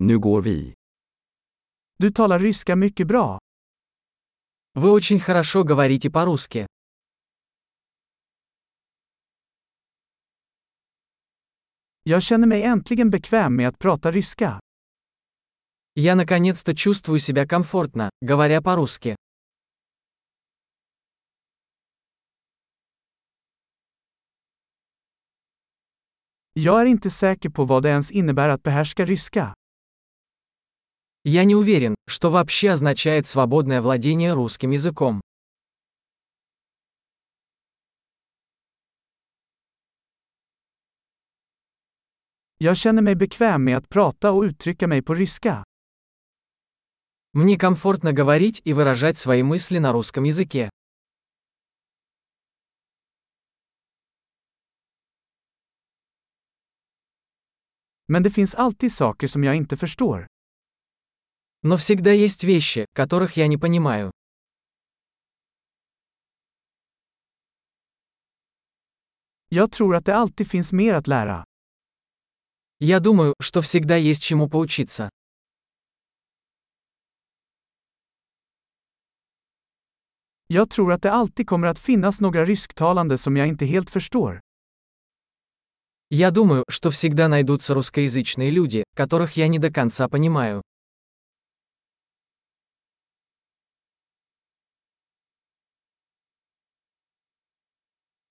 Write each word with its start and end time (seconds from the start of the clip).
Nu 0.00 0.18
går 0.18 0.42
vi. 0.42 0.74
Du 1.96 2.10
talar 2.10 2.38
ryska 2.38 2.76
mycket 2.76 3.06
bra. 3.06 3.38
Вы 4.74 4.90
очень 4.90 5.20
хорошо 5.20 5.64
говорите 5.64 6.10
по-русски. 6.10 6.66
Jag 12.02 12.22
känner 12.22 12.46
mig 12.46 12.62
äntligen 12.62 13.10
bekväm 13.10 13.56
med 13.56 13.68
att 13.68 13.78
prata 13.78 14.10
ryska. 14.10 14.60
Я 15.94 16.14
наконец-то 16.14 16.74
чувствую 16.74 17.18
себя 17.18 17.46
комфортно, 17.46 18.10
говоря 18.20 18.62
по-русски. 18.62 19.16
Jag 26.52 26.80
är 26.80 26.86
inte 26.86 27.10
säker 27.10 27.50
på 27.50 27.64
vad 27.64 27.82
det 27.82 27.88
ens 27.88 28.10
innebär 28.10 28.48
att 28.48 28.62
behärska 28.62 29.04
ryska. 29.04 29.54
Я 31.30 31.44
не 31.44 31.54
уверен, 31.54 31.94
что 32.06 32.30
вообще 32.30 32.70
означает 32.70 33.26
свободное 33.26 33.82
владение 33.82 34.32
русским 34.32 34.70
языком. 34.70 35.20
Jag 42.58 42.76
känner 42.76 43.02
mig 43.02 43.14
bekväm 43.14 43.64
med 43.64 43.76
att 43.76 43.88
prata 43.88 44.32
och 44.32 44.42
uttrycka 44.42 44.86
mig 44.86 45.02
på 45.02 45.14
ryska. 45.14 45.64
Мне 47.34 47.58
комфортно 47.58 48.12
говорить 48.12 48.62
и 48.64 48.72
выражать 48.72 49.18
свои 49.18 49.42
мысли 49.42 49.78
на 49.78 49.92
русском 49.92 50.24
языке. 50.24 50.70
Men 58.06 58.22
det 58.22 58.30
finns 58.30 58.54
alltid 58.54 58.92
saker 58.92 59.26
som 59.28 59.44
jag 59.44 59.56
inte 59.56 59.76
förstår. 59.76 60.26
Но 61.62 61.76
всегда 61.76 62.12
есть 62.12 62.44
вещи, 62.44 62.86
которых 62.94 63.36
я 63.36 63.46
не 63.48 63.56
понимаю. 63.56 64.12
Jag 69.50 69.72
tror 69.72 69.96
att 69.96 70.04
det 70.04 70.16
alltid 70.16 70.48
finns 70.50 70.72
mer 70.72 70.94
att 70.94 71.06
lära. 71.06 71.44
Я 72.80 73.00
думаю, 73.00 73.34
что 73.40 73.60
всегда 73.62 73.96
есть 73.96 74.22
чему 74.22 74.48
поучиться. 74.48 75.10
Jag 80.46 80.70
tror 80.70 80.92
att 80.92 81.02
det 81.02 81.12
alltid 81.12 81.46
kommer 81.48 81.66
att 81.66 81.78
finnas 81.78 82.20
några 82.20 82.44
rysktalande 82.44 83.18
som 83.18 83.36
jag 83.36 83.48
inte 83.48 83.66
helt 83.66 83.90
förstår. 83.90 84.40
Я 86.10 86.30
думаю, 86.30 86.64
что 86.68 86.90
всегда 86.90 87.28
найдутся 87.28 87.74
русскоязычные 87.74 88.50
люди, 88.50 88.84
которых 88.96 89.36
я 89.36 89.48
не 89.48 89.58
до 89.58 89.70
конца 89.70 90.08
понимаю. 90.08 90.62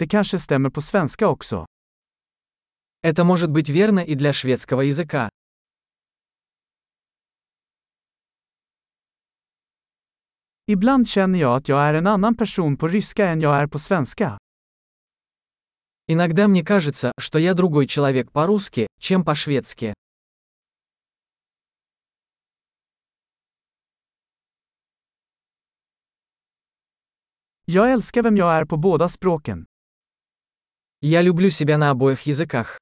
Det 0.00 0.06
kanske 0.06 0.38
stämmer 0.38 0.70
på 0.70 0.80
svenska 0.80 1.28
också. 1.28 1.66
Это 3.02 3.24
может 3.24 3.50
быть 3.50 3.68
верно 3.68 4.00
и 4.00 4.14
для 4.14 4.32
шведского 4.32 4.80
языка. 4.80 5.28
Ibland 10.66 11.08
känner 11.08 11.38
jag 11.38 11.56
att 11.56 11.68
jag 11.68 11.82
är 11.82 11.94
en 11.94 12.06
annan 12.06 12.36
person 12.36 12.76
på 12.76 12.88
ryska 12.88 13.28
än 13.28 13.40
jag 13.40 13.56
är 13.56 13.66
på 13.66 13.78
svenska. 13.78 14.38
Иногда 16.06 16.48
мне 16.48 16.64
кажется, 16.64 17.12
что 17.18 17.38
я 17.38 17.54
другой 17.54 17.86
человек 17.86 18.32
по-русски, 18.32 18.86
чем 18.98 19.24
по-шведски. 19.24 19.94
Jag 27.64 27.92
älskar 27.92 28.22
vem 28.22 28.36
jag 28.36 28.52
är 28.52 28.64
på 28.64 28.76
båda 28.76 29.08
språken. 29.08 29.69
Я 31.02 31.22
люблю 31.22 31.48
себя 31.48 31.78
на 31.78 31.90
обоих 31.90 32.26
языках. 32.26 32.78